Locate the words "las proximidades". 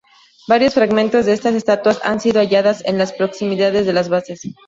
2.97-3.85